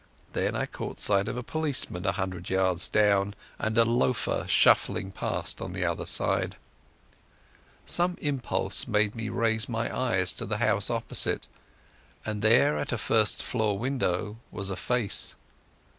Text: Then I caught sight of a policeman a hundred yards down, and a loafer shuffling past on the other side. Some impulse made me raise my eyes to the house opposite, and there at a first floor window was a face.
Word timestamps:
Then 0.33 0.55
I 0.55 0.65
caught 0.65 0.99
sight 0.99 1.27
of 1.27 1.37
a 1.37 1.43
policeman 1.43 2.07
a 2.07 2.13
hundred 2.13 2.49
yards 2.49 2.87
down, 2.87 3.35
and 3.59 3.77
a 3.77 3.85
loafer 3.85 4.47
shuffling 4.47 5.11
past 5.11 5.61
on 5.61 5.73
the 5.73 5.85
other 5.85 6.07
side. 6.07 6.55
Some 7.85 8.17
impulse 8.19 8.87
made 8.87 9.13
me 9.13 9.29
raise 9.29 9.69
my 9.69 9.95
eyes 9.95 10.33
to 10.33 10.47
the 10.47 10.57
house 10.57 10.89
opposite, 10.89 11.45
and 12.25 12.41
there 12.41 12.79
at 12.79 12.91
a 12.91 12.97
first 12.97 13.43
floor 13.43 13.77
window 13.77 14.37
was 14.49 14.71
a 14.71 14.75
face. 14.75 15.35